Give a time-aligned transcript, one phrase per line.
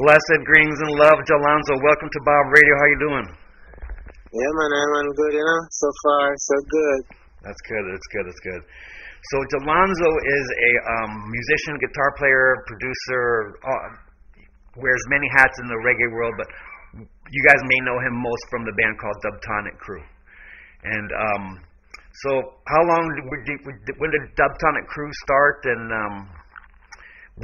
[0.00, 1.76] Blessed greetings and love, Jallanzo.
[1.76, 2.72] Welcome to Bob Radio.
[2.72, 3.26] How you doing?
[4.32, 5.60] Yeah, man, I'm good, you know.
[5.76, 7.00] So far, so good.
[7.44, 7.84] That's good.
[7.84, 8.24] That's good.
[8.24, 8.62] That's good.
[9.28, 13.60] So Jallanzo is a um, musician, guitar player, producer.
[13.60, 16.48] Uh, wears many hats in the reggae world, but
[17.04, 20.00] you guys may know him most from the band called Dubtonic Kru.
[20.80, 21.44] And um,
[22.24, 23.52] so, how long did,
[24.00, 26.14] when did Dubtonic Kru start, and um,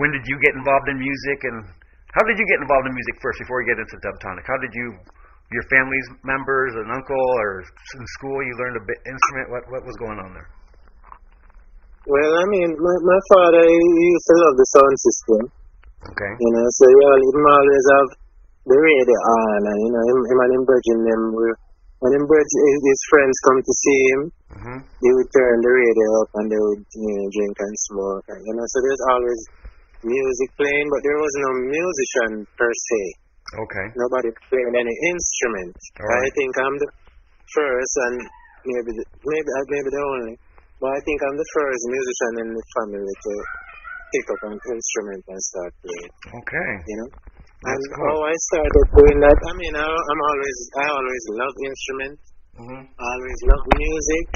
[0.00, 1.84] when did you get involved in music, and
[2.17, 4.49] how did you get involved in music first before you get into Dubtonic?
[4.49, 4.96] How did you,
[5.53, 9.53] your family's members, an uncle, or in school you learned a bit instrument?
[9.53, 10.49] What what was going on there?
[12.09, 15.40] Well, I mean, my, my father he used to love the sound system.
[16.09, 16.32] Okay.
[16.40, 18.09] You know, so yeah, he always have
[18.64, 21.54] the radio on, and you know, him, him and him virgin them were
[22.01, 24.21] when him his friends come to see him,
[24.57, 24.79] mm-hmm.
[24.85, 28.40] they would turn the radio up and they would you know drink and smoke, and,
[28.40, 28.67] you know.
[28.68, 29.40] So there's always
[30.05, 33.00] music playing, but there was no musician per se.
[33.55, 33.87] Okay.
[33.95, 35.77] Nobody playing any instrument.
[36.03, 36.27] Right.
[36.27, 36.91] I think I'm the
[37.55, 38.17] first, and
[38.67, 40.35] maybe the, maybe uh, maybe the only,
[40.83, 43.33] but I think I'm the first musician in the family to
[44.12, 46.13] pick up an instrument and start playing.
[46.42, 46.70] Okay.
[46.91, 47.11] You know.
[47.65, 48.05] That's and cool.
[48.05, 52.23] how I started doing that, I mean, I, I'm always, I always love instruments.
[52.53, 52.83] Mm-hmm.
[52.85, 54.27] I always love music.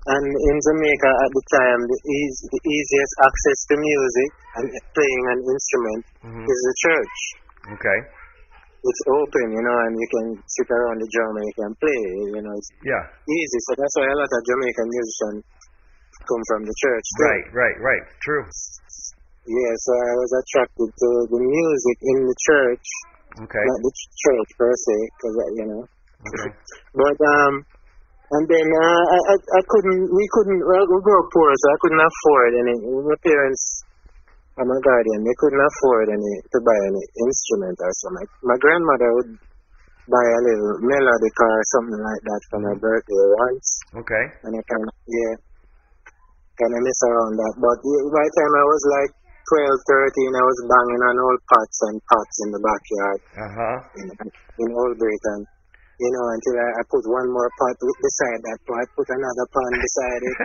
[0.00, 4.64] And in Jamaica at the time, the, the easiest access to music and
[4.96, 6.44] playing an instrument mm-hmm.
[6.48, 7.16] is the church.
[7.76, 7.98] Okay.
[8.80, 12.00] It's open, you know, and you can sit around the drum and you can play,
[12.32, 13.04] you know, it's Yeah.
[13.28, 13.58] easy.
[13.68, 15.44] So that's why a lot of Jamaican musicians
[16.24, 17.06] come from the church.
[17.20, 17.24] too.
[17.28, 17.46] Right.
[17.52, 17.76] Right.
[17.84, 18.04] Right.
[18.24, 18.44] True.
[18.48, 22.86] Yeah, so I was attracted to the music in the church,
[23.44, 23.64] Okay.
[23.68, 25.82] not the ch- church per se, because, you know.
[26.24, 26.50] Okay.
[27.00, 27.52] But um,
[28.30, 31.78] and then uh, I, I I couldn't we couldn't we grew up poor, so I
[31.82, 32.74] couldn't afford any.
[32.78, 33.84] My parents
[34.58, 38.28] and my guardian they couldn't afford any to buy any instrument or something.
[38.46, 39.32] My grandmother would
[40.06, 43.66] buy a little melodic or something like that for my birthday once,
[43.98, 44.24] Okay.
[44.46, 45.34] and I kind of yeah
[46.60, 47.54] kind of mess around that.
[47.58, 49.12] But by the time I was like
[49.58, 53.76] 12, 13, I was banging on old pots and pots in the backyard Uh huh.
[53.98, 54.06] in,
[54.60, 55.40] in Old Britain.
[56.00, 59.72] You know, until I, I put one more pot beside that pot, put another pan
[59.84, 60.36] beside it,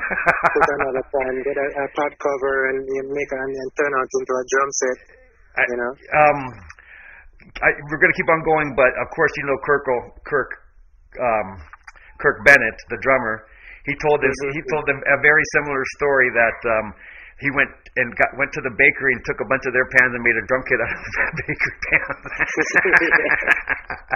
[0.51, 4.09] put another pan, get a, a pot cover, and you make it, and turn out
[4.19, 4.97] into a drum set.
[5.55, 5.91] I- You know.
[5.95, 6.39] Um,
[7.63, 9.85] I, we're going to keep on going, but of course, you know Kirk,
[10.27, 10.49] Kirk,
[11.23, 11.47] um,
[12.19, 13.47] Kirk Bennett, the drummer.
[13.87, 16.87] He told us he told them a very similar story that um,
[17.43, 17.67] he went
[17.99, 20.37] and got went to the bakery and took a bunch of their pans and made
[20.39, 21.11] a drum kit out of the
[21.43, 22.23] bakery pans.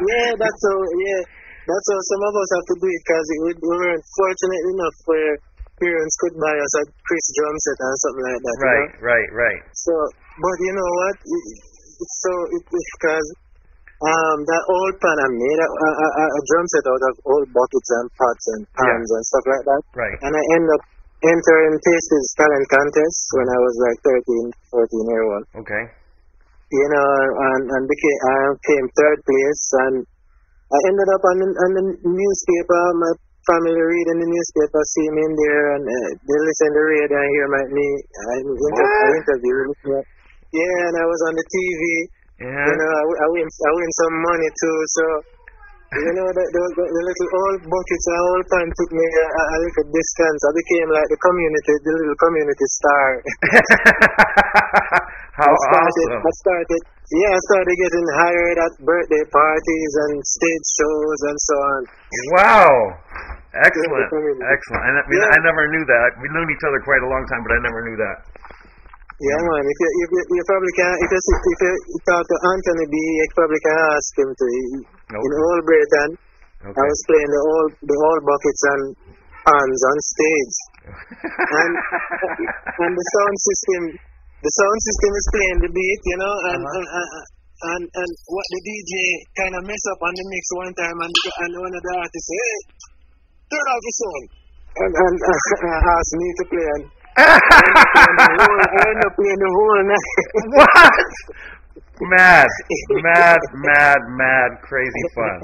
[0.08, 0.80] yeah, that's how.
[0.80, 1.22] Yeah,
[1.68, 4.96] that's how some of us have to do it because we, we weren't fortunate enough
[5.06, 5.34] where
[5.78, 8.56] parents could buy us a Chris drum set or something like that.
[8.56, 8.68] you know?
[8.68, 9.62] right, right, right.
[9.76, 9.92] So,
[10.40, 11.16] but you know what?
[12.24, 13.28] So it, because
[14.00, 17.52] um that old pan I made a, a, a, a drum set out of old
[17.52, 20.16] buckets and pots and pans and stuff like that, Right.
[20.24, 20.84] and I end up
[21.24, 25.44] entering Tastee Talent Contest when I was like 13, 14 year old.
[25.66, 25.84] Okay.
[26.70, 27.10] You know,
[27.50, 29.96] and and became I came third place, and
[30.70, 32.82] I ended up on the, on the newspaper.
[33.02, 33.14] My
[33.50, 37.18] family reading the newspaper, see me in there, and uh, they listen to the radio
[37.18, 37.88] and hear my me.
[38.30, 39.18] I, inter- I What?
[39.18, 39.70] interviewed.
[40.54, 41.82] Yeah, and I was on the TV.
[42.38, 42.54] Yeah.
[42.70, 44.78] You know, I, I win I win some money too.
[44.94, 45.04] So
[45.90, 49.26] you know, the, the, the, the little old buckets and old pan took me a,
[49.26, 50.40] a, a little distance.
[50.46, 53.08] I became like the community, the little community star.
[55.42, 56.30] How I started, awesome.
[56.30, 61.56] I started, yeah, I started getting hired at birthday parties and stage shows and so
[61.58, 61.82] on.
[62.38, 62.70] Wow.
[63.58, 64.14] Excellent.
[64.46, 64.84] Excellent.
[64.86, 65.34] I, I mean, Yeah.
[65.34, 66.10] I never knew that.
[66.22, 68.18] We've known each other quite a long time, but I never knew that.
[69.26, 69.52] Yeah, hmm.
[69.52, 69.64] man.
[69.66, 72.96] If you, if you, you probably can, if you, if you talk to Anthony B,
[72.96, 74.46] you probably can ask him to.
[74.54, 75.26] he- Nope.
[75.26, 76.10] In Old Britain,
[76.70, 78.82] I was playing the old, the old buckets and
[79.42, 80.56] pans on stage,
[81.60, 81.72] and
[82.78, 83.82] and the sound system,
[84.44, 86.78] the sound system is playing the beat, you know, and Uh-huh.
[86.78, 87.10] and, and,
[87.60, 88.94] and and what the DJ
[89.40, 92.28] kind of mess up on the mix one time, and and one of the artists
[92.30, 92.60] say, "Hey,
[93.50, 94.26] turn off the sound,"
[94.78, 96.84] and and uh, asked me to play, and
[97.20, 100.16] I end up playing the whole night.
[100.54, 101.10] what?
[102.00, 102.48] Mad,
[103.04, 105.40] mad, mad, mad, crazy fun.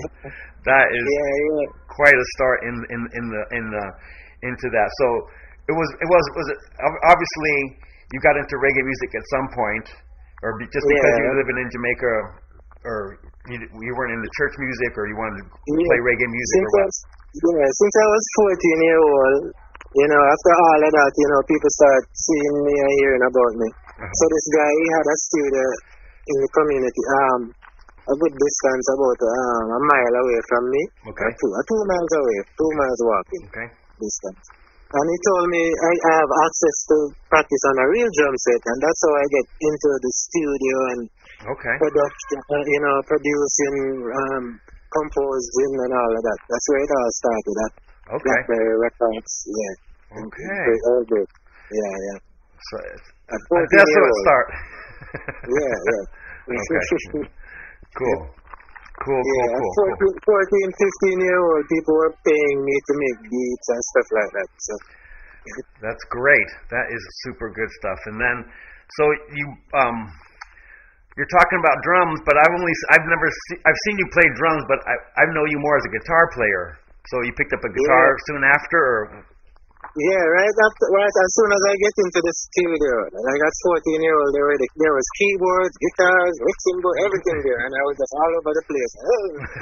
[0.66, 1.30] That is yeah,
[1.62, 1.68] yeah.
[1.92, 3.86] quite a start in in in the in the
[4.50, 4.90] into that.
[5.04, 5.08] So
[5.70, 7.56] it was it was was it, ob- obviously
[8.14, 9.88] you got into reggae music at some point,
[10.42, 12.14] or be, just because you were living in Jamaica,
[12.88, 12.98] or
[13.52, 15.88] you you weren't into church music, or you wanted to Yeah.
[15.92, 16.88] play reggae music, Since or I,
[17.62, 18.26] yeah, since I was
[18.58, 19.42] 14 year old,
[20.02, 23.54] you know, after all of that, you know, people start seeing me and hearing about
[23.60, 23.70] me.
[24.02, 24.08] Uh-huh.
[24.08, 25.66] So this guy, he had a studio
[26.26, 27.42] in the community, um,
[28.06, 30.82] a good distance, about um, a mile away from me.
[31.10, 31.30] Okay.
[31.42, 33.68] Two, uh, two miles away, two miles walking Okay.
[34.02, 34.44] distance.
[34.96, 35.92] And he told me I,
[36.22, 39.90] have access to practice on a real drum set, and that's how I get into
[40.02, 41.02] the studio and
[41.52, 41.76] Okay.
[41.82, 43.76] production, uh, you know, producing,
[44.08, 44.44] um,
[44.94, 46.40] composing, and all of that.
[46.48, 47.74] That's where it all started at
[48.06, 48.24] Okay.
[48.24, 49.34] Blackberry Records.
[49.50, 49.74] Yeah.
[50.22, 50.74] Okay.
[50.90, 51.28] All good.
[51.74, 52.20] Yeah, yeah.
[52.72, 54.26] So it's- At I 14 guess where it old.
[55.46, 56.04] Yeah, yeah.
[56.56, 57.34] Okay.
[57.96, 58.22] Cool.
[59.04, 60.14] Cool, Yeah, cool, cool, cool.
[60.24, 64.32] 14, 14, 15 year old, people were paying me to make beats and stuff like
[64.40, 64.50] that.
[64.56, 64.74] So,
[65.84, 66.50] That's great.
[66.72, 68.00] That is super good stuff.
[68.08, 68.38] And then,
[68.96, 69.04] so
[69.36, 69.46] you
[69.76, 69.98] um,
[71.20, 74.64] you're talking about drums, but I've only I've never see, I've seen you play drums,
[74.68, 76.80] but I I know you more as a guitar player.
[77.12, 78.26] So you picked up a guitar Yeah.
[78.32, 79.00] soon after, or
[79.96, 84.04] yeah, right after, right as soon as I get into the studio, like at 14
[84.04, 87.96] year old, there, were there was keyboards, guitars, mixing board, everything there, and I was
[87.96, 88.94] just all over the place.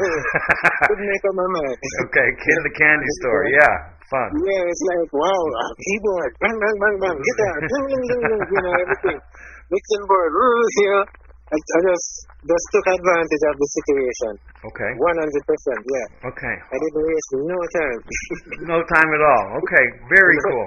[0.89, 1.77] Couldn't make up my mind.
[2.09, 3.45] okay, Kid the Candy Store.
[3.45, 3.75] Yeah,
[4.09, 4.29] fun.
[4.41, 8.41] Yeah, it's like wow, uh, keyboard, bang, bang, bang, bang, guitar, ding, ding, ding, ding,
[8.49, 9.19] you know everything,
[9.73, 11.05] mixing board, rules, know.
[11.51, 12.07] I, I just
[12.43, 14.31] just took advantage of the situation,
[14.63, 15.81] Okay, one hundred percent.
[15.83, 16.55] Yeah, okay.
[16.55, 17.99] I didn't waste no time.
[18.73, 19.45] No time at all.
[19.59, 20.65] Okay, very cool.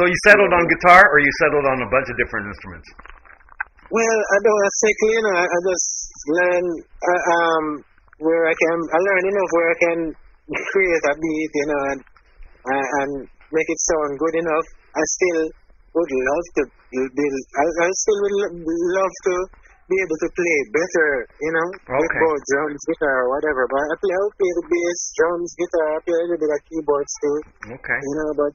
[0.00, 2.88] So you settled on guitar, or you settled on a bunch of different instruments?
[3.92, 5.12] well, I don't want to say clean.
[5.12, 5.88] you know, I, I just
[6.32, 6.64] learn
[7.04, 7.64] uh, um
[8.24, 8.78] where I can.
[8.80, 9.98] I learn enough where I can
[10.72, 12.00] create a beat, you know, and
[12.64, 13.10] uh, and
[13.52, 14.66] make it sound good enough.
[14.96, 15.40] I still
[15.92, 17.42] would love to build.
[17.60, 18.36] I, I still would
[18.96, 19.34] love to
[19.90, 21.08] be able to play better,
[21.42, 22.22] you know, with Okay.
[22.22, 23.66] both drums, guitar, whatever.
[23.66, 25.86] But I play, I play the bass, drums, guitar.
[25.94, 27.36] I play a little bit of keyboards too,
[27.76, 28.00] Okay.
[28.02, 28.30] you know.
[28.38, 28.52] But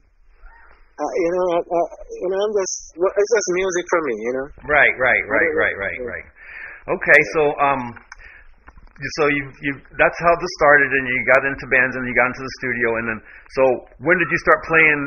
[0.98, 1.80] uh, you know, I, I,
[2.24, 4.46] you know, I'm just it's just music for me, you know.
[4.66, 6.26] Right, right, right, right, right, right.
[6.88, 7.82] Okay, so um,
[9.20, 12.32] so you you that's how this started, and you got into bands, and you got
[12.34, 13.18] into the studio, and then
[13.54, 13.62] so
[14.02, 15.00] when did you start playing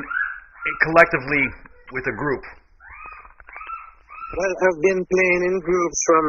[0.87, 1.43] collectively
[1.91, 2.43] with a group?
[4.31, 6.25] Well, I've been playing in groups from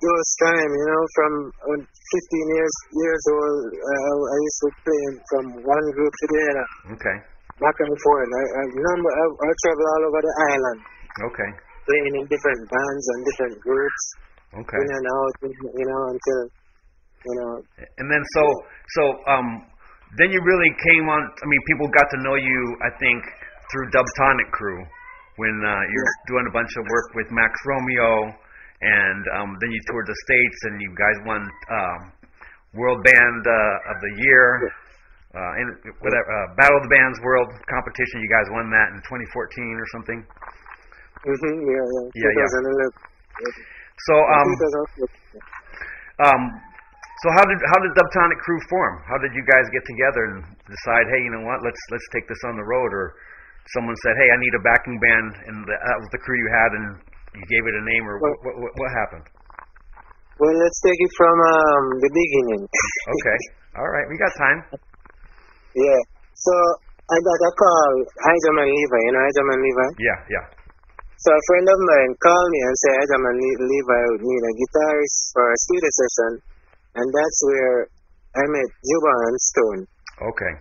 [0.00, 1.32] those time, you know, from
[1.76, 3.60] 15 years years old.
[3.68, 6.66] Uh, I used to play from one group to the other,
[6.96, 7.16] Okay,
[7.60, 8.30] back and forth.
[8.32, 10.80] I, I remember I, I travel all over the island,
[11.28, 11.50] okay,
[11.84, 14.02] playing in different bands and different groups,
[14.64, 14.78] okay.
[14.80, 16.40] in and out, you know, until
[17.28, 17.52] you know.
[18.00, 18.42] And then so
[18.96, 19.48] so um,
[20.16, 21.20] then you really came on.
[21.28, 22.60] I mean, people got to know you.
[22.88, 23.20] I think
[23.68, 24.80] through Dubtonic Kru
[25.38, 28.34] when uh, you're doing a bunch of work with Max Romeo,
[28.82, 32.00] and um, then you toured the states, and you guys won um,
[32.74, 34.46] World Band uh, of the Year.
[35.28, 35.66] Uh, in
[36.02, 39.28] whatever uh, Battle of the Bands World competition, you guys won that in 2014
[39.76, 40.20] or something.
[40.24, 41.84] Mm-hmm, yeah,
[42.16, 42.48] Yeah, yeah.
[42.48, 43.52] yeah.
[44.08, 44.48] So um,
[46.22, 46.42] um,
[47.22, 49.02] so how did how did Dubtonic Kru form?
[49.04, 50.36] How did you guys get together and
[50.70, 52.90] decide, hey, you know what, let's let's take this on the road?
[52.94, 53.14] Or
[53.76, 56.70] someone said, hey, I need a backing band, and that was the crew you had,
[56.78, 56.86] and
[57.36, 59.26] you gave it a name, or what what, what, what happened?
[60.38, 62.62] Well, let's take it from um, the beginning.
[63.08, 63.38] Okay,
[63.80, 64.60] all right, we got time.
[65.72, 66.00] Yeah.
[66.36, 66.52] So
[67.08, 69.88] I got a call, Ijahman Levi, you know Ijahman Levi?
[69.96, 70.46] Yeah, yeah.
[71.18, 75.18] So a friend of mine called me and said Le- Levi would need a guitarist
[75.34, 76.32] for a studio session.
[76.94, 77.90] And that's where
[78.38, 79.80] I met Juba and Stone.
[80.30, 80.52] Okay,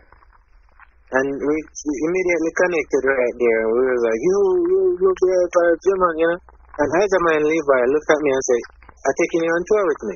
[1.08, 3.62] And we we immediately connected right there.
[3.72, 4.38] We were like, you,
[4.68, 6.40] you, you play for Juba, you know?
[6.84, 8.64] And Ijahman Levi looked at me and said,
[9.08, 10.16] I'm taking you on tour with me.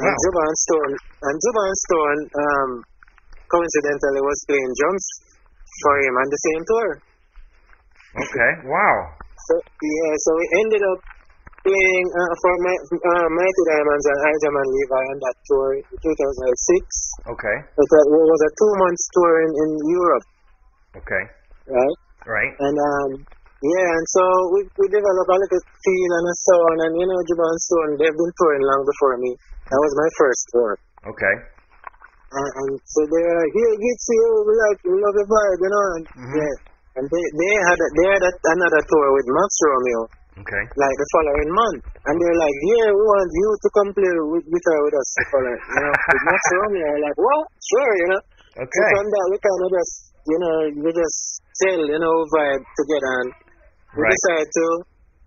[0.00, 0.16] And Wow.
[0.16, 0.94] And Stone,
[1.28, 2.70] and Juba Stone, um,
[3.52, 5.06] coincidentally was playing drums
[5.84, 6.90] for him on the same tour.
[8.16, 8.96] okay, wow.
[9.36, 11.00] So yeah, so we ended up
[11.70, 17.30] playing uh, for my uh, Mighty Diamonds and Ijahman Levi on that tour in 2006.
[17.30, 20.26] Okay, It was a, a two months tour in, in Europe,
[20.98, 21.24] okay,
[21.70, 21.96] right?
[22.26, 22.52] right.
[22.58, 23.10] And um,
[23.62, 24.24] yeah, and so
[24.56, 26.76] we, we developed a little feel and so on.
[26.88, 29.30] and you know, Juba and Stone, they've been touring long before me.
[29.70, 30.72] That was my first tour.
[31.06, 31.34] Okay,
[32.30, 35.60] And, and so they were like, here, get you, we like, we love the vibe,
[35.62, 36.36] you know, and Mhm.
[36.42, 36.56] yeah.
[36.98, 40.10] And they, they had a, they had a, another tour with Max Romeo.
[40.40, 41.82] Okay, like the following month.
[42.08, 45.08] And they're like, yeah, we want you to come play with guitar with us.
[45.20, 46.86] The following, you know, with Max Romeo.
[46.96, 47.44] I'm like, what?
[47.60, 48.22] Sure, you know.
[48.56, 48.90] So okay.
[48.96, 49.94] from that, we kind of just,
[50.24, 51.18] you know, we just
[51.60, 53.12] chill, you know, vibe together.
[53.20, 53.28] And
[53.92, 54.14] we Right.
[54.16, 54.64] decided to,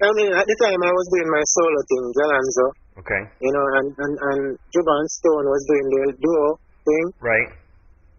[0.02, 2.68] I mean, at the time I was doing my solo thing, Jallanzo,
[3.04, 4.42] Okay, you know, and, and, and
[4.72, 6.46] Juba and Stone was doing the duo
[6.88, 7.06] thing.
[7.22, 7.50] right.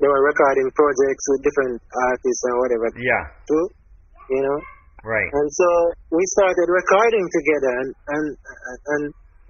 [0.03, 1.79] They were recording projects with different
[2.11, 3.23] artists and whatever Yeah.
[3.49, 3.65] too,
[4.31, 4.59] you know.
[5.05, 5.31] Right.
[5.37, 5.69] And so
[6.17, 8.27] we started recording together, and and
[8.89, 9.03] and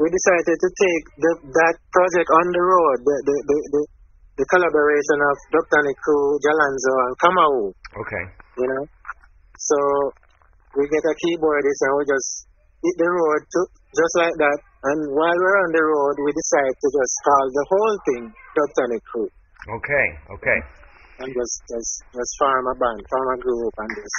[0.02, 2.98] we decided to take the, that project on the road.
[3.06, 3.82] The the, the, the,
[4.42, 5.94] the collaboration of Dr.
[6.02, 7.54] Crew, Jallanzo, and Kamau.
[7.70, 8.24] Okay.
[8.58, 8.82] You know,
[9.58, 9.78] so
[10.74, 12.50] we get a keyboardist and we just
[12.82, 13.60] hit the road to,
[13.94, 14.58] just like that.
[14.90, 18.22] And while we're on the road, we decide to just call the whole thing
[18.58, 18.98] Dr.
[19.06, 19.30] Crew.
[19.78, 20.06] Okay.
[20.34, 20.58] Okay.
[21.22, 24.18] And just just just form a band, form a group, and just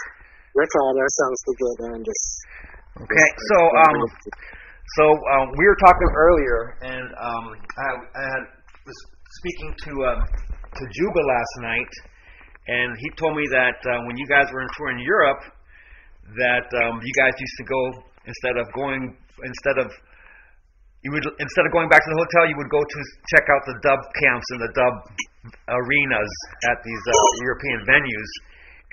[0.56, 2.26] record our songs together and just.
[2.96, 3.30] Okay.
[3.52, 4.00] So um,
[4.96, 8.44] so um, we were talking earlier, and um, I, I had,
[8.88, 9.00] was
[9.44, 11.94] speaking to uh, to Juba last night,
[12.72, 15.44] and he told me that uh, when you guys were in tour in Europe,
[16.40, 17.82] that um, you guys used to go
[18.24, 19.92] instead of going instead of
[21.04, 23.00] you would instead of going back to the hotel, you would go to
[23.36, 24.96] check out the dub camps and the dub
[25.68, 26.34] arenas
[26.72, 28.32] at these uh, European venues,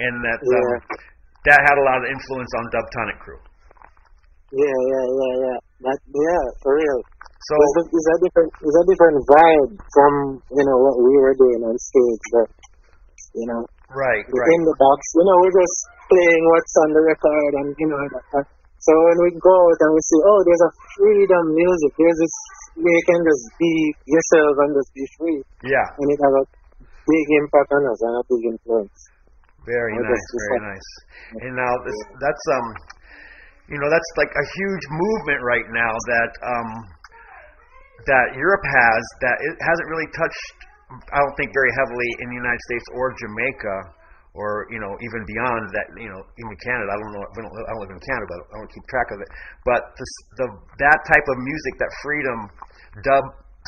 [0.02, 1.11] and that um, Yeah.
[1.42, 3.34] That had a lot of influence on Dubtonic Kru.
[4.54, 5.58] Yeah, yeah, yeah, yeah.
[5.90, 6.98] That yeah, for real.
[7.42, 10.12] So It's, a- it's a different, it's a different vibe from
[10.54, 12.46] you know what we were doing on stage, but
[13.34, 17.02] you know, right, in right, the box, you know, we're just playing what's on the
[17.02, 18.46] record, and you know, that, that.
[18.78, 22.34] so when we go out and we see, oh, there's a freedom music, there's this,
[22.78, 23.72] you can just be
[24.06, 26.44] yourself and just be free, yeah, and it has a
[27.08, 28.94] big impact on us and a big influence.
[29.66, 30.90] Very nice, very like- nice.
[31.46, 32.66] And now this, that's um,
[33.70, 36.70] you know, that's like a huge movement right now that um,
[38.06, 40.46] that Europe has that it hasn't really touched.
[41.08, 44.00] I don't think very heavily in the United States or Jamaica.
[44.32, 47.52] Or you know even beyond that you know even Canada I don't know I don't,
[47.52, 49.28] I don't live in Canada but I don't keep track of it
[49.68, 50.06] but the,
[50.40, 50.46] the
[50.80, 52.48] that type of music that freedom
[53.04, 53.24] dub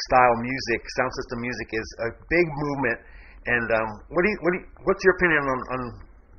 [0.09, 2.97] style music sound system music is a big movement
[3.47, 5.81] and um, what do you, what do you, what's your opinion on, on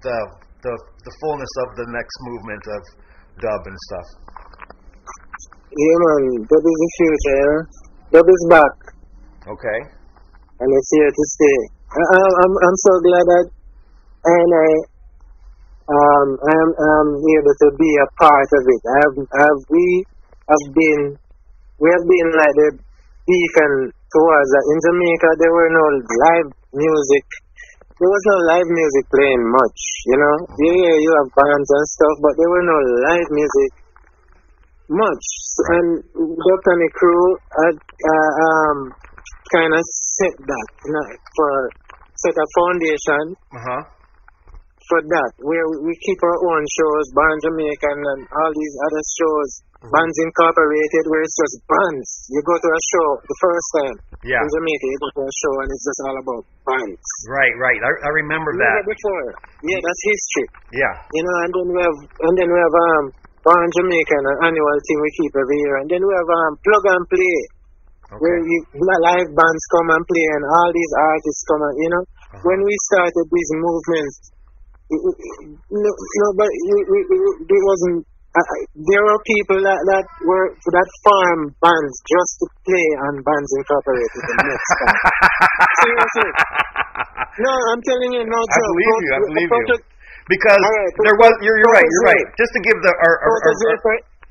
[0.02, 0.18] the,
[0.66, 0.74] the
[1.06, 2.82] the fullness of the next movement of
[3.42, 4.08] dub and stuff?
[5.70, 7.46] Yeah, man, dub is the future.
[7.46, 8.20] Yeah?
[8.20, 8.74] Dub is back.
[9.46, 9.80] Okay.
[10.60, 11.58] and it's here to stay.
[11.94, 13.46] I, I, I'm I'm so glad that
[14.26, 14.70] I and I
[15.86, 18.82] um I'm I'm able to be a part of it.
[18.90, 19.86] I have have we
[20.50, 21.02] have been
[21.78, 22.70] we have been like the
[23.30, 24.66] beacon towards that.
[24.66, 27.26] In Jamaica there were no live music.
[27.96, 29.80] There was no live music playing much,
[30.12, 30.36] you know.
[30.60, 33.72] Yeah, you have bands and stuff, but there were no live music
[34.92, 35.26] much.
[35.72, 36.76] And Dr.
[37.00, 38.78] Crew had uh, um
[39.56, 39.84] kind of
[40.20, 41.06] set that you know,
[41.40, 41.52] for
[42.20, 43.24] set a foundation
[43.56, 43.82] Uh huh.
[44.90, 49.50] For that where we keep our own shows, Band Jamaican and all these other shows,
[49.86, 52.10] Bands Incorporated, where it's just bands.
[52.34, 54.42] You go to a show the first time Yeah.
[54.42, 57.06] in Jamaica, you go to a show and it's just all about bands.
[57.30, 57.56] Right.
[57.62, 57.82] Right.
[57.82, 58.90] I, I remember Never that.
[58.90, 59.28] before.
[59.62, 60.48] Yeah, that's history.
[60.74, 60.94] Yeah.
[61.14, 61.98] You know, and then we have
[62.30, 63.06] and then we have um
[63.46, 66.84] Band Jamaican, an annual thing we keep every year, and then we have um plug
[66.98, 67.38] and play
[68.22, 72.04] where you, live bands come and play and all these artists come and you know
[72.06, 72.42] Uh-huh.
[72.46, 74.16] when we started these movements
[74.92, 78.06] no, no but it, it, wasn't
[78.76, 84.22] there were people that, that were that farm bands just to play on bands incorporated
[84.28, 84.98] the next time
[85.88, 86.32] seriously
[87.40, 89.12] no i'm telling you no I believe you.
[89.16, 89.96] I believe you.
[90.26, 91.34] Because right, there was.
[91.46, 91.86] You're, you're right.
[91.86, 92.28] You're right.
[92.34, 93.54] Just to give the our our, our,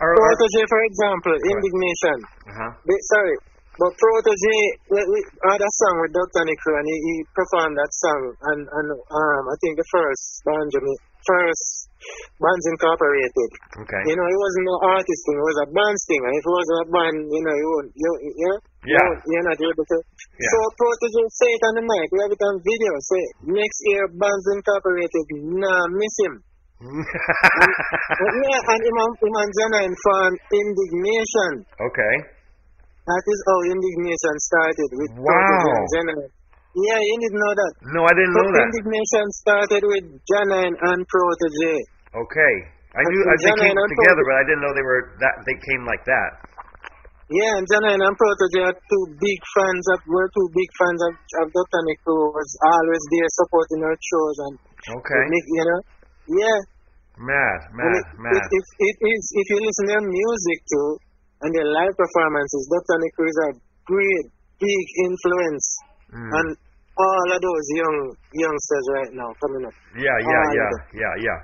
[0.03, 0.35] our, our,
[0.67, 2.19] for example Indiggnation
[2.51, 2.71] uh-huh.
[2.83, 3.35] They, sorry,
[3.79, 4.57] but Protoje
[4.91, 5.19] we, we
[5.51, 6.43] had a song with Dr.
[6.47, 8.21] Nico and he, he performed that song
[8.55, 11.89] and and um I think the first Benjamin first
[12.37, 13.51] Bands Incorporated.
[13.81, 14.03] Okay.
[14.13, 16.21] You know, it wasn't no artist thing, it was a band thing.
[16.21, 18.11] And if it wasn't a band, you know, you won't you
[18.45, 18.57] yeah?
[18.85, 19.01] Yeah.
[19.01, 19.99] you you're not able to
[20.37, 20.51] Yeah.
[20.53, 23.23] So Protoje say it on the mic, we have it on video, say
[23.57, 25.25] next year Bands Incorporated,
[25.57, 26.35] nah miss him.
[26.85, 31.53] But yeah, and Imam Imam Janine found Indiggnation.
[31.81, 32.15] okay.
[33.05, 35.77] That is how Indiggnation started with Wow.
[35.93, 36.25] Janine.
[36.75, 37.73] Yeah, you didn't know that.
[37.93, 38.65] No, I didn't know that.
[38.73, 41.75] Indiggnation started with Janine and Protoje.
[42.17, 42.55] Okay.
[42.97, 45.35] I knew I they Janine came together, Protoje- but I didn't know they were that
[45.45, 46.31] they came like that.
[47.29, 51.13] Yeah, and Janine and Protoje are two big fans of were two big fans of,
[51.45, 51.81] of Dr.
[51.85, 54.55] Nick who was always there supporting our shows and
[54.97, 55.23] Okay.
[55.29, 55.81] Nick, you know.
[56.41, 56.59] Yeah.
[57.21, 58.43] Mad, mad, it, mad.
[58.43, 60.89] It, it is if you listen to their music too
[61.45, 62.97] and their live performances, Dr.
[63.05, 63.51] Nick is a
[63.85, 64.25] great
[64.59, 65.67] big influence
[66.15, 66.31] Mm.
[66.31, 66.47] on
[66.95, 67.99] all of those young
[68.39, 71.39] youngsters right now coming up Yeah, yeah, all yeah, yeah, yeah.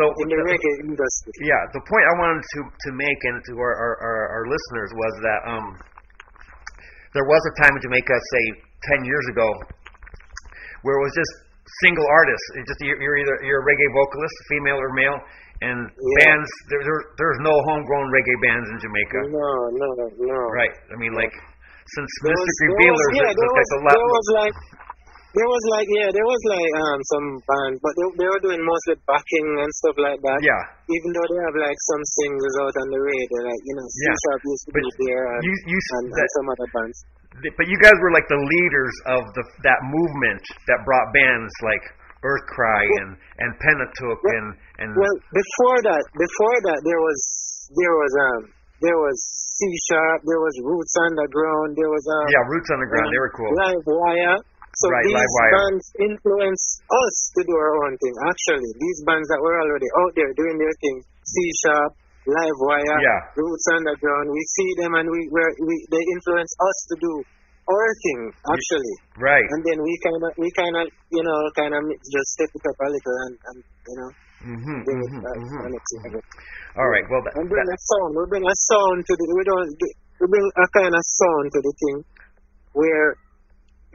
[0.00, 1.32] So in the reggae industry.
[1.44, 4.90] yeah, the point I wanted to to make and to our our, our, our listeners
[4.96, 5.66] was that um
[7.12, 8.44] there was a time in Jamaica, say
[8.96, 9.48] ten years ago,
[10.88, 11.32] where it was just
[11.84, 12.46] single artists.
[12.56, 15.18] It just you're, you're either you're a reggae vocalist, female or male,
[15.62, 16.18] and Yeah.
[16.22, 16.50] bands.
[16.70, 19.88] There, there, there's no homegrown reggae bands in Jamaica, No, no,
[20.22, 20.40] no.
[20.54, 20.74] right?
[20.92, 21.32] I mean, like
[21.94, 23.92] since There Mystic was, was, Revealers, yeah, there was, like a lot.
[23.96, 24.56] there was like,
[25.36, 28.60] there was like, yeah, there was like um some band, but they, they were doing
[28.64, 30.40] mostly backing and stuff like that.
[30.44, 33.86] yeah, Even though they have like some singles out on the radio, like you know,
[33.88, 34.14] Yeah.
[34.16, 36.98] C-Sharp used to But be there and, you you and, that, and some other bands.
[37.60, 41.84] but you guys were like the leaders of the that movement that brought bands like
[42.24, 44.46] Earthcry and and Pentateuch Well- and
[44.82, 47.18] and Well, before that, before that, there was
[47.78, 48.40] there was um
[48.82, 49.16] there was
[49.58, 53.10] C Sharp, there was Roots Underground, there was um yeah, Roots Underground.
[53.10, 53.50] They were cool.
[53.58, 54.38] Live Wire.
[54.78, 58.14] So Right, these bands influence us to do our own thing.
[58.30, 61.34] Actually, these bands that were already out there doing their thing, C
[61.66, 61.90] Sharp,
[62.30, 63.20] Live Wire, Yeah.
[63.34, 67.12] Roots Underground, we see them and we we we they influence us to do
[67.68, 68.94] our thing actually.
[69.20, 69.44] Right.
[69.44, 72.64] And then we kind of we kind of you know kind of just step it
[72.64, 74.86] up a little and, and you know Mhm.
[74.86, 75.66] bring it back mhm.
[75.66, 76.24] and it's it.
[76.78, 77.02] All right.
[77.10, 78.10] Well, that, And bring that, a sound.
[78.14, 79.24] We bring a sound to the.
[79.34, 79.66] We don't.
[80.22, 81.96] We bring a kind of sound to the thing,
[82.70, 83.18] where,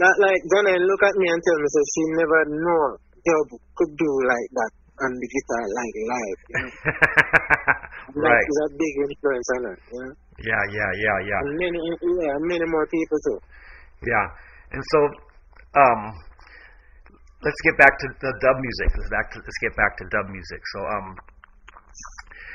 [0.03, 2.83] not like Janelle look at me and tell me so she never know
[3.23, 3.47] dub
[3.79, 4.71] could do like that
[5.01, 6.39] on the guitar like live.
[6.45, 6.71] You know?
[8.13, 8.45] That right.
[8.45, 9.61] is a big influence on.
[9.63, 10.13] You know?
[10.43, 10.63] Yeah.
[10.69, 10.91] Yeah.
[11.01, 11.17] Yeah.
[11.23, 11.39] Yeah.
[11.39, 11.79] And many,
[12.21, 13.39] yeah, many more people too.
[14.05, 14.25] Yeah.
[14.75, 14.99] And so,
[15.79, 16.01] um,
[17.41, 18.89] let's get back to the dub music.
[18.93, 20.61] Let's back to let's get back to dub music.
[20.75, 21.07] So, um,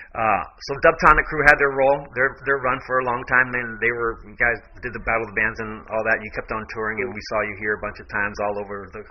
[0.08, 3.48] uh, so Dubtonic Kru had their role, their their run for a long time.
[3.52, 6.20] And they were you guys did the Battle of the Bands and all that.
[6.20, 8.88] You kept on touring, and we saw you here a bunch of times all over
[8.92, 9.04] the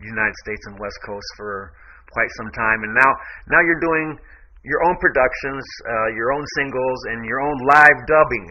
[0.00, 1.74] United States and West Coast for
[2.12, 2.80] quite some time.
[2.84, 3.10] And now
[3.52, 4.18] now you're doing
[4.64, 8.46] your own productions, uh, your own singles, and your own live dubbing,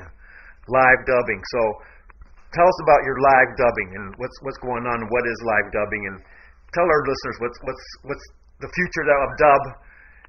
[0.69, 1.41] live dubbing.
[1.53, 1.61] So
[2.55, 4.97] tell us about your live dubbing and what's what's going on.
[5.09, 6.15] What is live dubbing, and
[6.73, 8.25] tell our listeners what's what's what's
[8.63, 9.63] the future of dub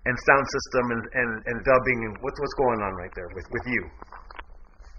[0.05, 3.47] and sound system and, and, and dubbing and what's what's going on right there with
[3.51, 3.83] with you.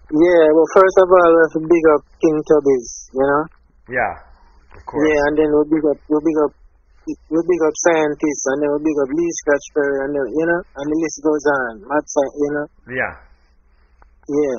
[0.10, 0.46] Yeah.
[0.58, 2.90] Well, first of all, to big up King Tubbies.
[3.14, 3.44] You know.
[3.90, 4.14] Yeah,
[4.78, 5.02] of course.
[5.02, 6.54] Yeah, and then we'll big up, we'll big up,
[7.30, 10.46] we big up scientists, and then we big up Lee Scratch Perry, and then you
[10.46, 11.72] know, and the list goes on.
[11.88, 13.14] Mad, you know, Yeah,
[14.30, 14.58] yeah,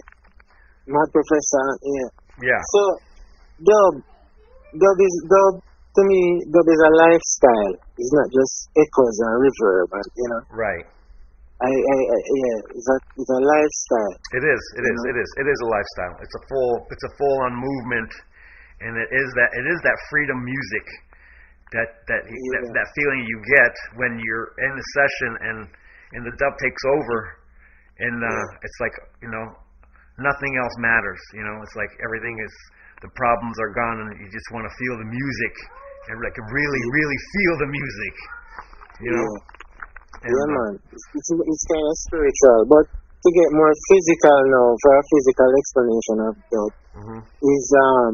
[0.91, 2.11] Mad Professor, yeah.
[2.43, 2.81] yeah, So,
[3.63, 3.93] dub,
[4.75, 5.55] dub is dub.
[5.91, 6.23] To me,
[6.55, 7.75] dub is a lifestyle.
[7.99, 10.87] It's not just echoes and reverb, and you know, right.
[11.61, 14.15] I, I, I yeah, it's a, it's a lifestyle.
[14.33, 14.63] It is.
[14.81, 14.99] It is.
[15.13, 15.31] It is.
[15.45, 16.15] It is a lifestyle.
[16.25, 16.75] It's a full.
[16.89, 18.11] It's a full on movement,
[18.81, 19.51] and it is that.
[19.53, 20.87] It is that freedom music,
[21.73, 22.75] that that that, Yeah.
[22.75, 25.59] that feeling you get when you're in the session and
[26.19, 27.19] and the dub takes over,
[28.03, 29.47] and uh, it's like you know
[30.19, 31.23] nothing else matters.
[31.35, 32.55] You know, it's like everything is
[33.03, 35.55] the problems are gone, and you just want to feel the music
[36.11, 38.15] and like really really feel the music.
[39.01, 39.31] You know.
[39.31, 39.59] Yeah.
[40.21, 40.75] And, yeah, uh, man.
[40.93, 45.49] It's, it's, it's kind of spiritual, but to get more physical now, for a physical
[45.49, 47.21] explanation of dub, mhm.
[47.25, 48.13] is um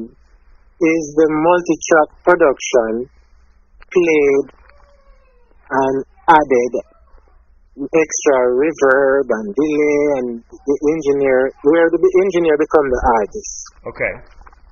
[0.77, 3.09] is the multi-track production
[3.93, 4.47] played
[5.71, 5.97] and
[6.31, 6.73] added
[7.77, 13.53] extra reverb and delay and the engineer where the engineer become the artist
[13.85, 14.13] Okay.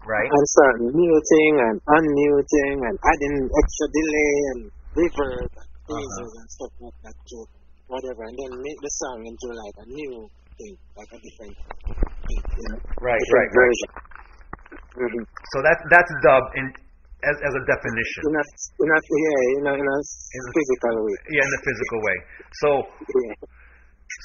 [0.09, 0.29] Right.
[0.33, 4.61] and start muting and unmuting and adding extra delay and
[4.97, 7.37] reverb and phases and stuff like that to
[7.93, 10.25] whatever and then make the song into like a new
[10.57, 11.57] thing like a different
[12.25, 13.21] thing you know Right.
[13.21, 13.53] different Right.
[13.53, 13.69] Right.
[13.69, 13.91] version
[14.97, 16.67] hmm So that's that's dub in
[17.31, 18.21] as as a definition.
[18.29, 18.45] in a,
[18.85, 21.17] in a yeah, in a, in a physical way.
[21.33, 22.17] Yeah, in the physical way.
[22.61, 22.69] So
[23.05, 23.35] Yeah.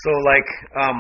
[0.06, 1.00] so like um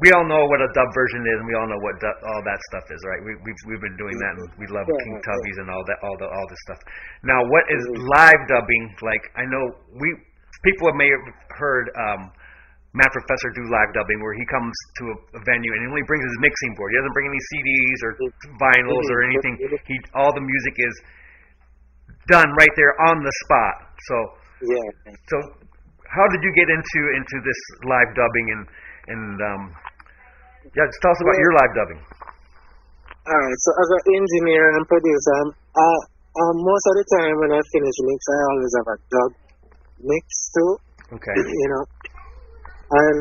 [0.00, 2.40] we all know what a dub version is, and we all know what dub, all
[2.48, 3.20] that stuff is, right?
[3.20, 5.26] We we've we've been doing that, and we love Yeah, King yeah.
[5.28, 6.80] Tubbies and all that, all the all this stuff.
[7.24, 8.08] Now, what is Mhm.
[8.08, 8.84] live dubbing?
[9.04, 9.64] Like I know
[10.00, 10.08] we
[10.64, 12.32] people may have heard um,
[12.90, 16.02] Mad Professor do live dubbing, where he comes to a, a venue and he only
[16.10, 16.90] brings his mixing board.
[16.90, 18.10] He doesn't bring any CDs or
[18.58, 19.28] vinyls or Mhm.
[19.30, 19.54] anything.
[19.86, 20.94] He all the music is
[22.26, 23.74] done right there on the spot.
[24.10, 24.16] So
[24.66, 25.14] Yeah.
[25.30, 25.36] so
[26.10, 28.62] how did you get into into this live dubbing and
[29.14, 29.62] and um
[30.74, 32.00] yeah just tell us about Well- your live dubbing
[33.30, 35.38] Alright, so as an engineer and producer,
[35.76, 36.00] uh,
[36.40, 39.30] um, most of the time when I finish mix, I always have a dub
[40.02, 40.24] mix
[40.56, 40.70] too,
[41.14, 41.84] okay you know.
[42.90, 43.18] And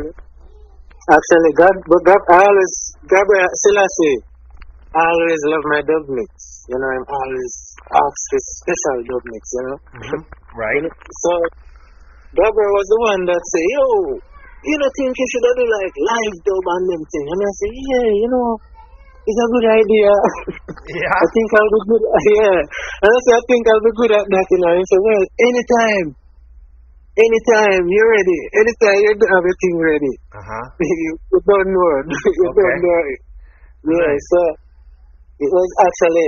[1.13, 2.73] actually, God, but God, I always,
[3.05, 4.17] Gabriel Selassie,
[4.97, 6.65] I always love my dub mix.
[6.65, 7.53] You know, I'm always
[7.93, 9.77] ask for special dub mix, you know.
[9.93, 10.21] hmm
[10.57, 10.81] right
[11.21, 11.31] So,
[12.33, 14.17] Gabriel was the one that say, yo,
[14.65, 17.25] you don't think you should do like live dub and them thing?
[17.29, 18.49] And I say, yeah, you know,
[19.29, 20.09] it's a good idea.
[20.97, 22.03] yeah I think I'll be good.
[22.33, 22.59] Yeah.
[23.05, 24.71] And I say, I think I'll be good at that, you know.
[24.73, 26.07] And he said, well, anytime.
[27.19, 30.65] Anytime you're ready, anytime you have everything ready, Uh huh.
[30.79, 31.91] you, you don't know.
[32.39, 32.55] you Okay.
[32.55, 33.19] don't know it.
[33.79, 34.25] Yeah, Nice.
[34.31, 34.41] so
[35.39, 36.27] it was actually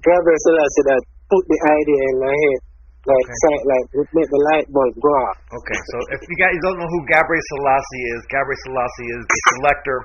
[0.00, 2.60] Gabriel Selassie that put the idea in my head.
[3.06, 3.38] Like, Okay.
[3.38, 5.36] so, like, it make the light bulb go off.
[5.46, 9.38] Okay, so if you guys don't know who Gabriel Selassie is, Gabriel Selassie is the
[9.54, 9.98] selector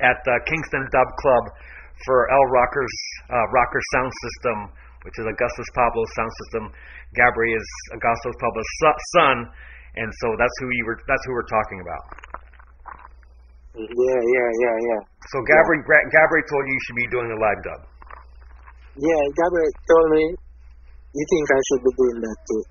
[0.00, 1.44] at uh, Kingston Dub Club
[2.08, 2.96] for El Rocker's
[3.28, 4.58] uh, Rocker Sound System,
[5.02, 6.64] which is Augustus Pablo's sound system.
[7.14, 8.72] Gabriel is Augustus Pablo's
[9.18, 9.36] son,
[9.98, 10.98] and so that's who you were.
[11.06, 12.04] That's who we're talking about.
[13.72, 15.00] Yeah, yeah, yeah, yeah.
[15.32, 17.80] So Gabriel, Gra- Gabriel told you you should be doing a live dub.
[19.00, 20.24] Yeah, Gabriel told me,
[21.12, 22.62] you think I should be doing that too.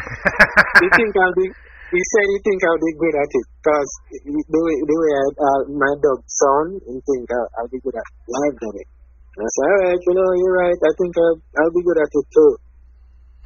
[0.84, 1.46] you think I'll be,
[1.92, 3.46] he said you think I'll be good at it.
[3.60, 3.90] Because
[4.24, 7.96] the way, the way I, uh, my dog sound, you think I'll, I'll be good
[7.96, 8.91] at live dubbing.
[9.32, 10.76] And I said, alright, you know, you're right.
[10.76, 12.52] I think I'll, I'll be good at it too.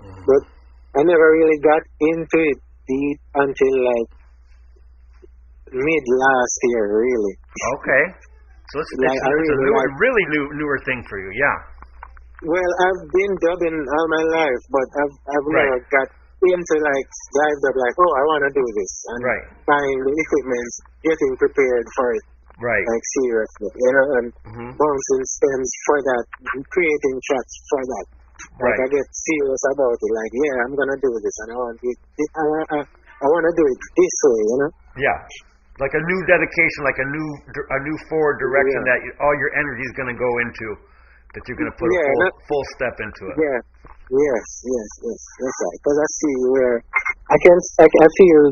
[0.03, 0.23] Mm-hmm.
[0.27, 0.43] But
[0.99, 2.59] I never really got into it
[2.91, 4.11] deep until like
[5.71, 7.35] mid last year, really.
[7.79, 8.05] Okay.
[8.75, 11.31] So it's, Like, it's, it's a really newer, like- really new, newer thing for you.
[11.39, 11.57] Yeah.
[12.45, 15.73] Well, I've been dubbing all my life, but I've I've Right.
[15.73, 19.45] never got into like live dub like, oh, I want to do this, and Right.
[19.65, 20.71] buying the equipment,
[21.01, 22.25] getting prepared for it,
[22.57, 22.85] Right.
[22.89, 26.25] like seriously, you know, and hmm bouncing stems for that,
[26.73, 28.07] creating tracks for that.
[28.61, 28.81] Like Right.
[28.81, 30.13] I get serious about it.
[30.13, 31.99] Like, yeah, I'm gonna do this, and I want it.
[32.33, 32.45] I
[32.77, 34.71] I, I want to do it this way, you know.
[35.01, 35.19] Yeah,
[35.81, 38.89] like a new dedication, like a new a new forward direction Yeah.
[38.93, 40.67] that you, all your energy is going to go into,
[41.37, 43.37] that you're going to put Yeah, a full, that- full step into it.
[43.41, 43.59] Yeah.
[44.07, 45.21] Yes, yes, yes.
[45.43, 45.79] That's right.
[45.83, 46.77] Because I see where
[47.33, 48.43] I can, I, I feel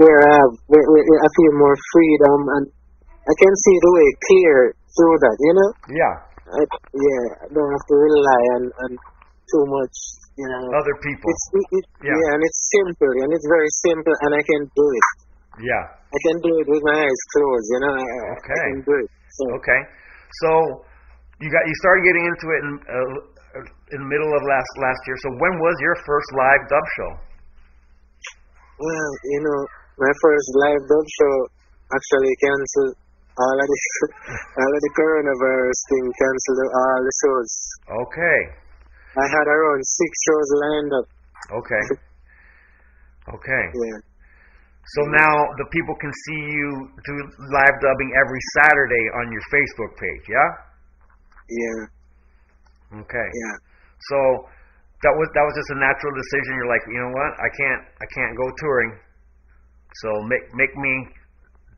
[0.00, 2.64] where I have, where, where I feel more freedom, and
[3.22, 4.56] I can see the way clear
[4.98, 5.36] through that.
[5.38, 5.70] You know.
[5.94, 6.14] Yeah,
[6.58, 7.24] I, yeah.
[7.42, 8.90] I don't have to rely on, on
[9.46, 9.96] too much.
[10.40, 10.64] You know.
[10.80, 11.28] other people.
[11.28, 11.44] It's
[11.76, 12.16] it, Yeah.
[12.16, 12.34] yeah.
[12.34, 15.06] and it's simple, and it's very simple, and I can do it.
[15.60, 15.84] Yeah.
[15.92, 17.68] I can do it with my eyes closed.
[17.68, 17.94] You know.
[17.94, 18.62] I, I- I Okay.
[18.72, 19.08] can do it.
[19.38, 19.80] So Okay.
[20.42, 20.50] So
[21.44, 23.08] you got you started getting into it in uh,
[23.92, 25.16] in the middle of last last year.
[25.20, 27.10] So when was your first live dub show?
[28.80, 29.60] Well, you know,
[30.00, 31.34] my first live dub show
[31.92, 32.96] actually canceled
[33.38, 33.78] all of the
[34.60, 37.52] all of the coronavirus thing canceled all the shows.
[37.88, 38.40] Okay.
[39.12, 41.06] I had around six shows lined up.
[41.60, 41.84] Okay.
[43.36, 43.64] Okay.
[43.86, 44.00] Yeah.
[44.82, 47.14] So now the people can see you do
[47.54, 50.24] live dubbing every Saturday on your Facebook page.
[50.26, 50.50] Yeah.
[51.48, 53.00] Yeah.
[53.00, 53.28] Okay.
[53.30, 53.56] Yeah.
[54.10, 54.18] So
[55.06, 56.50] that was that was just a natural decision.
[56.58, 57.30] You're like, you know what?
[57.38, 58.92] I can't I can't go touring.
[60.02, 60.94] So make make me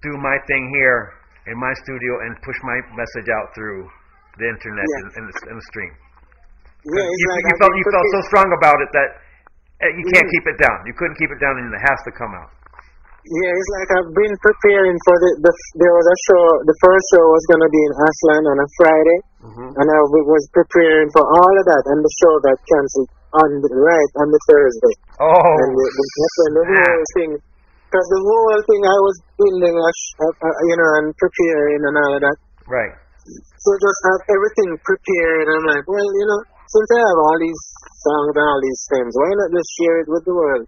[0.00, 1.12] do my thing here
[1.50, 3.85] in my studio and push my message out through
[4.40, 5.92] the internet and, and, the, and the stream.
[6.85, 9.09] Yeah, you, like you felt you felt so strong about it that
[9.80, 10.35] uh, you can't Mhm.
[10.37, 10.76] keep it down.
[10.85, 12.52] You couldn't keep it down, and it has to come out.
[13.24, 16.44] Yeah, it's like I've been preparing for the, the there was a show.
[16.68, 19.70] The first show was gonna be in Ashland on a Friday, Mm-hmm.
[19.80, 23.70] and I was preparing for all of that, and the show got canceled on the,
[23.80, 24.94] right on the Thursday.
[25.24, 26.07] Oh, and the, the,
[26.52, 27.30] the whole thing,
[27.94, 31.78] because the whole thing I was building, a sh- uh, uh, you know, and preparing
[31.87, 32.38] and all of that.
[32.66, 32.90] right.
[33.22, 35.46] So just have everything prepared.
[35.46, 36.40] And I'm like, well, you know,
[36.74, 37.62] since I have all these
[38.02, 40.66] songs and all these things, why not just share it with the world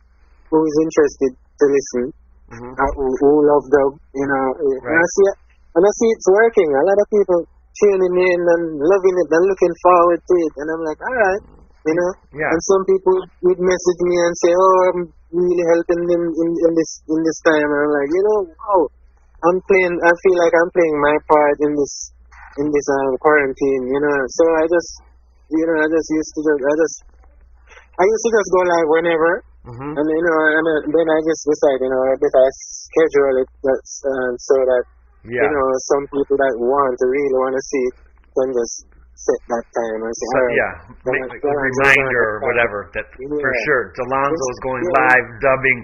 [0.55, 2.15] who is interested to listen,
[2.47, 2.79] Mm-hmm.
[2.79, 4.47] uh, who, who love dub, you know.
[4.87, 5.37] And I see, it,
[5.75, 6.71] and I see it's working.
[6.71, 7.43] A lot of people
[7.75, 10.55] tuning in and loving it and looking forward to it.
[10.63, 11.43] And I'm like, all right,
[11.87, 12.11] you know.
[12.35, 12.51] Yeah.
[12.51, 16.71] And some people would message me and say, "Oh, I'm really helping them in, in
[16.75, 18.81] this in this time." And I'm like, you know, wow,
[19.47, 19.95] I'm playing.
[20.03, 21.95] I feel like I'm playing my part in this
[22.59, 23.83] in this um, quarantine.
[23.95, 24.91] You know, so I just,
[25.55, 26.97] you know, I just used to just, I just,
[28.01, 29.33] I used to just go live whenever,
[29.67, 29.99] Mm-hmm.
[29.99, 32.47] and you know, and then- I just decide, you know, I better
[32.87, 34.85] schedule it that's, um, so that
[35.27, 35.43] Yeah.
[35.43, 37.97] you know some people that want to really want to see it
[38.31, 38.87] can just
[39.17, 40.73] set that time oh, and say, So, right, yeah,
[41.09, 43.65] then make I- a reminder or whatever that for Yeah.
[43.65, 43.83] sure.
[43.97, 44.99] Jallanzo's going Yeah.
[45.01, 45.81] live dubbing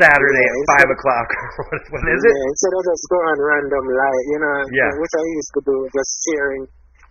[0.00, 1.28] Saturday Yeah, at five o'clock.
[1.92, 2.34] when is it?
[2.34, 4.90] Yeah, instead of just going random live, you know, Yeah.
[4.96, 6.64] which I used to do, just sharing.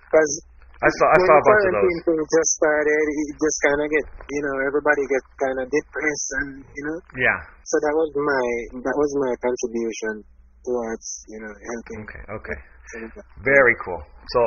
[0.07, 0.31] Because
[0.77, 1.97] I saw I saw a bunch of those.
[2.05, 6.29] thing just started, it just kind of get, you know, everybody get kind of depressed,
[6.37, 7.39] and you know, Yeah.
[7.65, 8.45] so that was my
[8.85, 10.21] that was my contribution
[10.65, 11.99] towards, you know, helping.
[12.05, 12.23] Okay.
[12.29, 12.57] Okay.
[12.93, 13.25] some of that.
[13.43, 13.99] Very cool.
[14.31, 14.39] So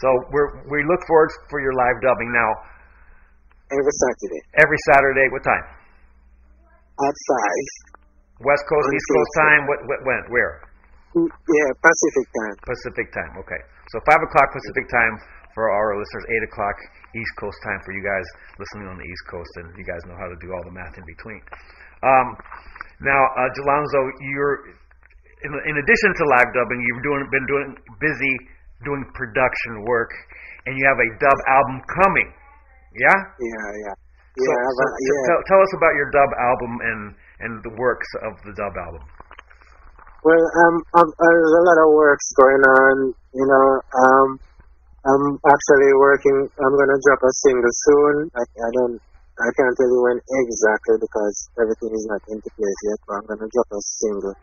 [0.00, 2.50] so we're we look forward for your live dubbing now
[3.72, 5.26] Every Saturday every Saturday.
[5.32, 5.64] What time?
[6.94, 7.66] at five.
[8.44, 9.62] West Coast, East Coast time.
[9.66, 10.22] What what when?
[10.30, 10.62] Where?
[11.16, 12.56] Yeah, Pacific time.
[12.66, 13.32] Pacific time.
[13.40, 13.62] Okay.
[13.90, 15.14] So five o'clock Pacific time
[15.54, 16.24] for our listeners.
[16.28, 16.76] Eight o'clock
[17.16, 18.26] East Coast time for you guys
[18.58, 20.94] listening on the East Coast, and you guys know how to do all the math
[20.98, 21.40] in between.
[22.04, 22.36] Um,
[23.00, 24.76] now, uh, Jallanzo, you're
[25.46, 28.34] in, in addition to live dubbing, you've doing, been doing busy
[28.84, 30.12] doing production work,
[30.66, 32.28] and you have a dub album coming.
[32.94, 33.18] Yeah.
[33.40, 33.94] Yeah, yeah.
[34.34, 35.24] So, Yeah, so but, yeah.
[35.26, 37.00] tell, tell us about your dub album and
[37.44, 39.02] and the works of the dub album.
[40.24, 42.94] Well, um, I've, there's a lot of works going on.
[43.34, 44.28] You know, um,
[45.04, 46.48] I'm actually working.
[46.58, 48.14] I'm gonna drop a single soon.
[48.32, 48.96] I, I don't.
[49.36, 52.98] I can't tell you when exactly because everything is not into place yet.
[53.04, 54.34] But I'm gonna drop a single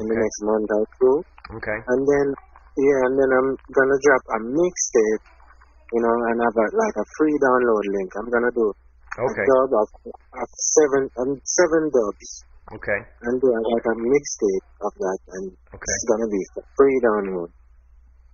[0.00, 0.22] in the Okay.
[0.24, 1.16] next month or two,
[1.60, 1.78] Okay.
[1.92, 2.26] and then
[2.76, 5.24] yeah, and then I'm gonna drop a mixtape.
[5.94, 8.10] You know, and have a, like a free download link.
[8.18, 8.74] I'm gonna do
[9.16, 9.22] Okay.
[9.22, 12.28] a dub of, of seven um, seven dubs
[12.74, 13.00] Okay.
[13.22, 15.92] and do like a mixtape of that, and Okay.
[15.94, 16.42] it's gonna be
[16.74, 17.48] free download.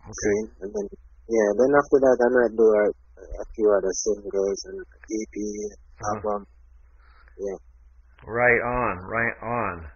[0.01, 0.17] Okay.
[0.17, 0.41] See?
[0.65, 0.87] And then
[1.29, 2.85] yeah, then after that I might do a,
[3.21, 6.17] a few other singles and EP Uh-huh.
[6.17, 6.41] album.
[7.37, 7.59] Yeah.
[8.25, 8.95] Right on.
[9.07, 9.87] Right on.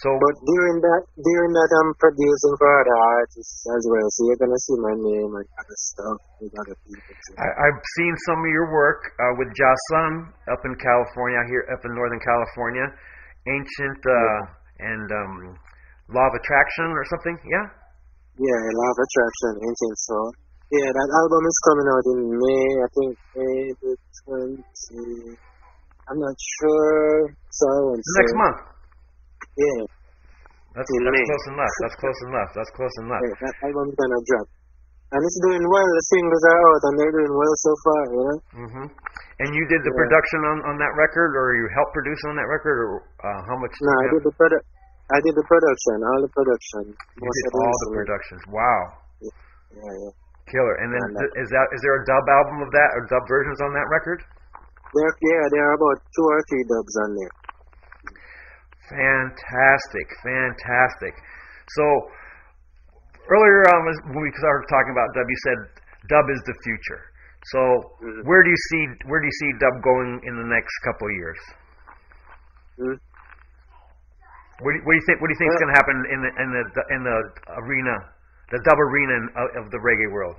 [0.00, 4.08] So But during that during that I'm producing for other artists as well.
[4.16, 7.34] So you're gonna see my name and other stuff with other people too.
[7.36, 11.84] I, I've seen some of your work uh, with Jason up in California, here up
[11.84, 12.88] in Northern California.
[13.44, 14.40] Ancient uh,
[14.80, 15.34] and um,
[16.08, 17.36] Law of Attraction or something.
[17.44, 17.66] Yeah.
[18.40, 20.30] Yeah, Law of Attraction, Ancient Soul.
[20.72, 23.92] Yeah, that album is coming out in May, I think May the
[24.24, 25.36] twenty
[26.08, 27.36] I'm not sure.
[27.52, 28.58] So I won't The next month.
[29.52, 29.84] Yeah,
[30.72, 31.74] That's, that's close enough.
[31.84, 32.50] That's close enough.
[32.56, 33.20] That's close enough.
[33.20, 34.46] yeah, that album's gonna drop.
[35.12, 38.22] And it's doing well, the singles are out and they're doing well so far, you
[38.24, 38.38] know?
[38.64, 38.86] hmm
[39.44, 40.00] And you did the Yeah.
[40.00, 43.56] production on, on that record, or you helped produce on that record, or uh, how
[43.60, 43.76] much?
[43.84, 44.64] No, I did the produ-
[45.12, 46.82] I did the production, all the production.
[47.20, 48.40] You did all the productions.
[48.48, 48.80] Wow,
[49.20, 50.12] Yeah, yeah.
[50.48, 50.80] killer!
[50.80, 53.24] And then uh, th- is that is there a dub album of that or dub
[53.28, 54.24] versions on that record?
[54.96, 57.32] There, yeah, there are about two or three dubs on there.
[58.92, 61.14] Fantastic, fantastic.
[61.72, 61.84] So
[63.32, 65.58] earlier as- when we started talking about dub, you said
[66.12, 67.02] dub is the future.
[67.56, 67.60] So
[68.04, 68.24] Mhm.
[68.28, 71.14] where do you see where do you see dub going in the next couple of
[71.14, 71.40] years?
[72.78, 72.96] Hmm?
[74.60, 75.20] What do, you, what do you think?
[75.20, 77.18] What do you think is going to happen in the in the in the
[77.58, 77.96] arena,
[78.52, 80.36] the dub arena of, of the reggae world?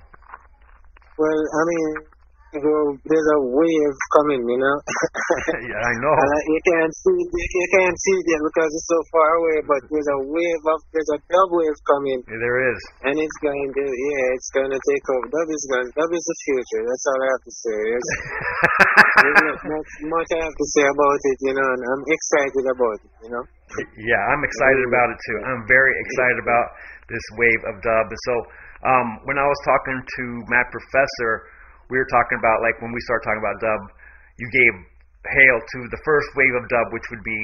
[1.17, 1.89] Well, I mean,
[2.53, 4.77] well, there's a wave coming, you know?
[5.69, 6.13] yeah, I know.
[6.13, 9.29] Uh, you can't see it, you, you can't see it yet because it's so far
[9.41, 12.79] away, but there's a wave of, there's a dub wave coming, Yeah, there is.
[13.09, 15.25] and it's going to, yeah, it's going to take over.
[15.33, 17.79] Dub is going, dub is the future, that's all I have to say.
[17.89, 18.09] There's,
[19.23, 22.65] there's not much, much I have to say about it, you know, and I'm excited
[22.69, 23.43] about it, you know?
[23.97, 25.37] Yeah, I'm excited about it too.
[25.49, 26.67] I'm very excited about
[27.09, 28.05] this wave of dub.
[28.29, 28.33] So,
[28.85, 31.49] um, when I was talking to Mad Professor,
[31.89, 33.81] we were talking about like when we started talking about dub,
[34.39, 34.73] you gave
[35.27, 37.39] hail to the first wave of dub, which would be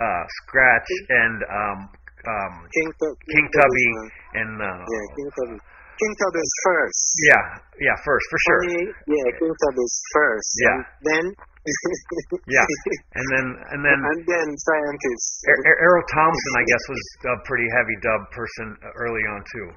[0.00, 1.78] uh, Scratch and um,
[2.24, 5.58] um, King Tub, King Tub Tubby uh, and uh, yeah, King Tubby.
[5.94, 7.02] King Tub is first.
[7.30, 7.44] yeah,
[7.86, 8.62] yeah, first for sure.
[9.06, 10.50] Yeah, King Tub is first.
[10.58, 10.74] Yeah.
[10.74, 11.24] And then.
[12.44, 15.48] Yeah, and then and then and then scientists.
[15.48, 18.66] Er- Er- Errol Thompson, I guess, was a pretty heavy dub person
[19.00, 19.68] early on too.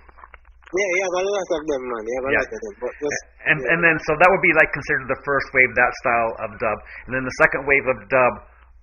[0.67, 2.03] Yeah, you have a lot of them, man.
[2.03, 2.43] Have a Yeah.
[2.43, 2.75] lot of them.
[2.83, 5.91] But just, And and then so that would be like considered the first wave that
[6.03, 6.77] style of dub,
[7.07, 8.33] and then the second wave of dub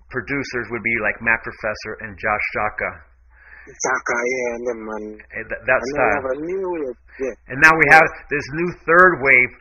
[0.09, 2.91] producers would be like Mad Professor and Jah Shaka,
[3.69, 5.03] Chaka, yeah, and them, man.
[5.37, 6.15] eh, that, that And style.
[6.21, 6.97] have a new wave.
[7.21, 7.49] Yeah.
[7.53, 9.51] And now we have this new third wave,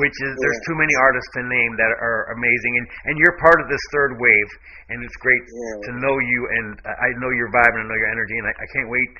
[0.00, 0.68] which is there's Yeah.
[0.72, 4.16] too many artists to name that are amazing, and and you're part of this third
[4.16, 4.48] wave,
[4.88, 5.88] and it's great Yeah.
[5.88, 8.46] to know you, and I I know your vibe and I know your energy, and
[8.48, 9.10] I, I can't wait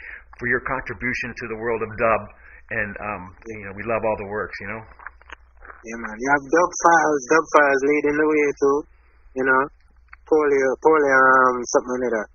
[0.41, 2.23] for your contribution to the world of dub.
[2.71, 4.83] And um, you know, we love all the works, you know.
[4.83, 6.17] Yeah, man.
[6.19, 7.23] You have Dub Files.
[7.31, 8.77] Dub Files leading the way, too.
[9.39, 9.63] You know?
[10.27, 12.29] Polio, polio, um, something like that.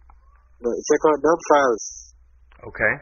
[0.63, 1.83] But check out Dub Files.
[2.71, 2.93] Okay.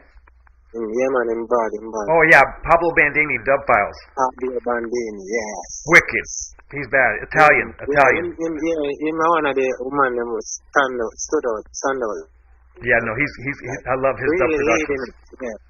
[0.74, 2.06] Mm, yeah, man, in bad, in bad.
[2.10, 3.98] Oh yeah, Pablo Baldini, Dub Files.
[4.14, 5.66] Fabio Baldini, yes.
[5.94, 6.26] Wicked.
[6.74, 7.12] He's bad.
[7.26, 7.68] Italian.
[7.74, 8.24] Yeah, Italian.
[8.30, 12.00] him, him, yeah, him one of the women that was stand out, stood out, stand
[12.06, 12.18] out.
[12.86, 13.58] Yeah, no, he's he's.
[13.66, 15.06] he's I love his dub really leading, productions.
[15.42, 15.69] yeah.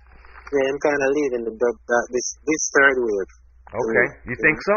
[0.50, 3.30] Yeah, I'm kind of leading the dub, that, this, this third wave.
[3.70, 4.76] Okay, you think so?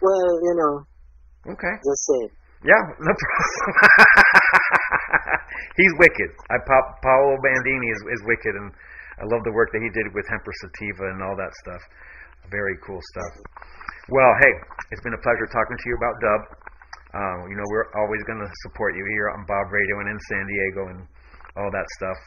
[0.00, 0.74] Well, you know,
[1.52, 1.74] Okay.
[1.84, 2.30] just saying.
[2.64, 3.68] Yeah, no problem.
[5.76, 6.30] he's wicked.
[6.48, 8.72] I pa- Paolo Baldini is is wicked, and
[9.20, 11.82] I love the work that he did with Hempress Sativa and all that stuff.
[12.48, 13.32] Very cool stuff.
[14.08, 14.54] Well, hey,
[14.92, 16.40] it's been a pleasure talking to you about dub.
[17.14, 20.18] Uh, you know, we're always going to support you here on Bob Radio and in
[20.32, 21.00] San Diego and
[21.60, 22.18] all that stuff.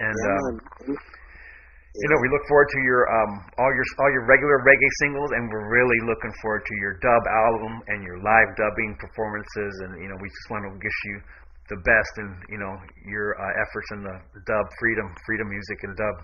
[0.00, 0.96] And Yeah, um.
[1.96, 5.32] You know, we look forward to your um all your all your regular reggae singles,
[5.32, 9.72] and we're really looking forward to your dub album and your live dubbing performances.
[9.80, 11.16] And you know, we just want to wish you
[11.72, 12.76] the best in you know
[13.08, 16.16] your uh, efforts in the, dub freedom, freedom music and dub.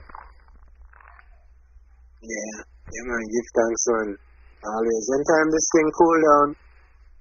[2.20, 3.24] Yeah, yeah, man.
[3.32, 4.08] Give thanks, man.
[4.68, 5.04] Always.
[5.08, 6.48] Anytime this thing cool down,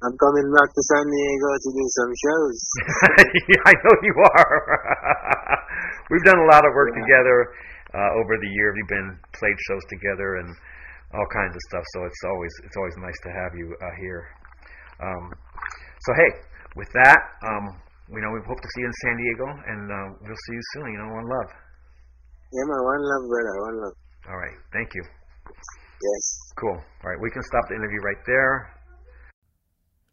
[0.04, 2.60] I'm coming back to San Diego to do some shows.
[3.48, 4.60] yeah, I know you are.
[6.12, 7.02] We've done a lot of work Yeah.
[7.02, 7.38] together
[7.96, 8.76] uh, over the year.
[8.76, 10.50] We've been played shows together and
[11.16, 11.86] all kinds of stuff.
[11.96, 14.22] So it's always it's always nice to have you uh, here.
[15.00, 15.26] Um,
[16.06, 16.32] so hey,
[16.76, 17.66] with that, um,
[18.12, 20.66] we know we hope to see you in San Diego, and uh, we'll see you
[20.76, 20.86] soon.
[20.92, 21.50] You know, one love.
[22.52, 23.56] Yeah, my One love, brother.
[23.64, 23.96] One love.
[24.28, 25.04] All right, thank you.
[25.48, 26.24] Yes.
[26.60, 26.76] Cool.
[26.76, 28.76] All right, we can stop the interview right there.